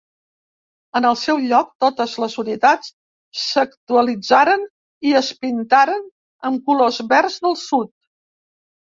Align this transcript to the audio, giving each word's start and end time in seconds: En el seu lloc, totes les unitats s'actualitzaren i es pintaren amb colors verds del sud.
En 0.99 1.05
el 1.07 1.15
seu 1.23 1.41
lloc, 1.49 1.67
totes 1.83 2.13
les 2.21 2.37
unitats 2.43 2.87
s'actualitzaren 3.41 4.63
i 5.09 5.13
es 5.19 5.29
pintaren 5.43 6.01
amb 6.51 6.65
colors 6.71 6.97
verds 7.13 7.37
del 7.45 7.55
sud. 7.65 7.93